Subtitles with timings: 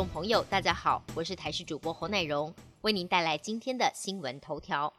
[0.00, 4.94] 众朋友，大家好，我是台视主播侯乃荣，为您带来今天的新闻头条。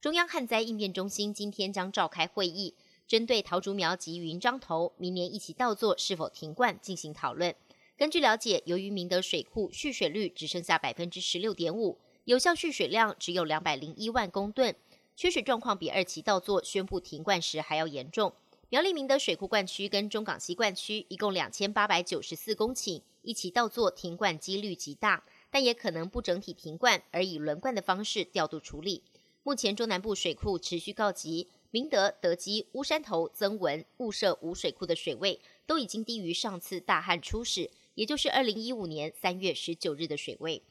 [0.00, 2.72] 中央旱灾应变中心今天将召开会议，
[3.04, 7.52] 针对桃竹苗及云漳头明年一起稻作是否停灌进行讨论。
[7.98, 14.72] 根据了解，由于明德水库蓄水率只剩下百分之十六点五，有效蓄水量只有两百零一万公吨，
[15.16, 18.32] 缺水状况比二期稻作宣布停灌时还要严重。
[18.68, 29.02] 苗栗明德水库灌区跟中港西灌区一共两千八百九十四公顷，一起稻作停灌几率极大，但也可能不整体停灌，而以轮灌的方式调度处理。
[29.42, 40.62] 目前中南部水库持续告急，明德、德基、乌山头、增文、雾社五水库的水位都已经低于上次大旱初始，也就是二零一五年三月十九日的水位。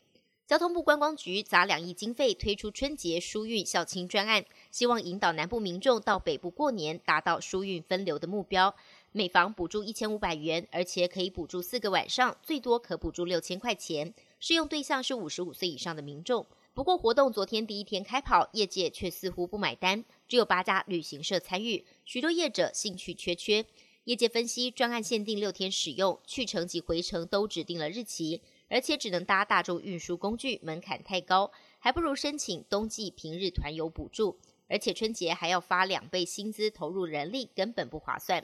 [0.45, 8.75] 交通部观光局砸两亿经费推出春节疏运孝亲专案，希望引导南部民众到北部过年，达到疏运分流的目标。
[9.15, 14.11] 每房补助一千五百元，而且可以补助四个晚上，最多可补助六千块钱。
[14.39, 16.43] 适用对象是五十五岁以上的民众。
[16.73, 23.63] 不过，活动昨天第一天开跑，业界却似乎不买单，只有八家旅行社参与，许多业者兴趣缺缺。
[24.05, 38.43] 业界分析，专案限定六天使用，去程及回程都指定了日期，而且只能搭大众运输工具，门槛太高，还不如申请冬季平日团游补助，而且春节还要发两倍薪资，投入人力根本不划算。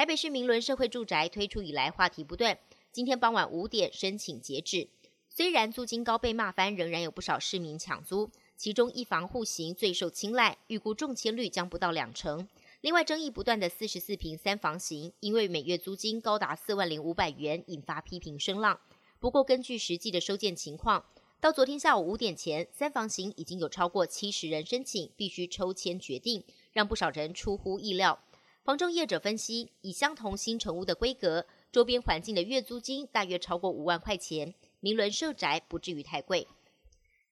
[0.00, 2.58] 台北市明伦社会住宅推出以来话题不断，
[2.90, 4.88] 今天傍晚五点申请截止。
[5.28, 8.30] 虽然租金高被骂翻，仍然有不少市民抢租。
[8.56, 12.48] 其中一房户型最受青睐，预估中签率将不到两成。
[12.80, 18.80] 另外，争议不断的四十四平三房型，因为每月租金高达四万零五百元，引发批评声浪。
[19.18, 21.04] 不过，根据实际的收件情况，
[21.42, 26.42] 到昨天下午五点前，三房型已经有超过七十人申请，必须抽签决定，
[26.72, 28.18] 让不少人出乎意料。
[28.62, 34.54] 房仲业者分析，以相同新城屋的规格，周边环境的月租金大约超过五万块钱。
[34.80, 36.46] 明伦社宅不至于太贵。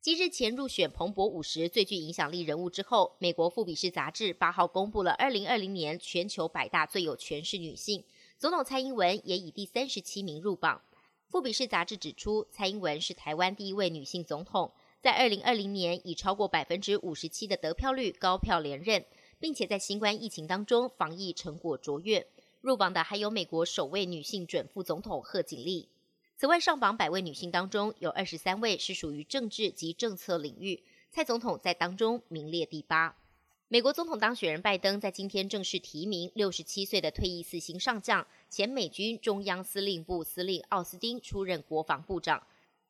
[0.01, 8.03] 继日前入选彭博五十最具影响力人物之后，美国富比士杂志八号公布了二零二零年全球百大最有权势女性，
[8.39, 10.81] 总统蔡英文也以第三十七名入榜。
[11.27, 14.73] 富比士杂志指出，蔡英文是台湾第一位女性总统，
[15.03, 19.05] 在二零二零年以超过百分之五十七的得票率高票连任，
[19.39, 22.27] 并且在新冠疫情当中防疫成果卓越。
[22.61, 25.89] 入榜的还有美国首位女性准副总统贺锦丽。
[26.37, 30.83] 此外，上榜百位女性当中，有二十三位是属于政治及政策领域。
[31.11, 33.17] 蔡总统在当中名列第八。
[33.69, 42.43] 美国总统当选人拜登在今天正式提名六十七岁的退役四星上将、前美军中央司令部司令奥斯汀出任国防部长。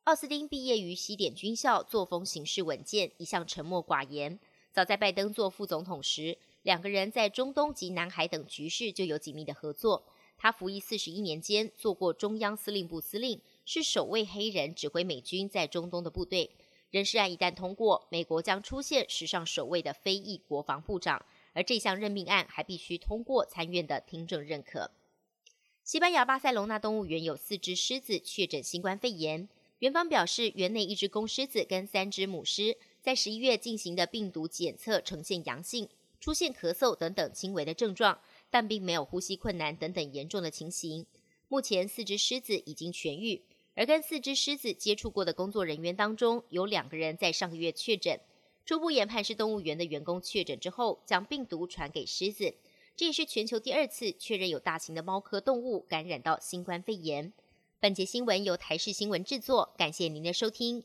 [0.04, 4.38] 奥斯汀毕业于西点军校，作风行事稳健，一向沉默寡言。
[4.78, 10.06] 早在拜登做副总统时，两个人在中东及南海等局势就有紧密的合作。
[10.37, 16.53] 他服役四十一年间，做过中央司令部司令，是首位黑人指挥美军在中东的部队。
[16.93, 24.93] 人事案一旦通过，美国将出现史上首位的非裔国防部长，而这项任命案还必须通过参院的听证认可。
[25.83, 29.49] 西班牙巴塞隆纳动物园有四只狮子确诊新冠肺炎，
[29.81, 32.77] 园方表示，园内一只公狮子跟三只母狮
[33.08, 35.88] 在十一月进行的病毒检测呈现阳性，
[36.20, 38.20] 出现咳嗽等等轻微的症状。
[38.50, 41.06] 但并没有呼吸困难等等严重的情形。
[41.48, 43.42] 目前四只狮子已经痊愈，
[43.74, 48.20] 而跟四只狮子接触过的工作人员当中，有两个人在上个月确诊。
[48.66, 52.52] 初步研判是动物园的员工确诊之后，将病毒传给狮子。
[52.94, 57.32] 这也是全球第二次确认有大型的猫科动物感染到新冠肺炎。
[57.80, 60.84] 本节新闻由台视新闻制作，感谢您的收听。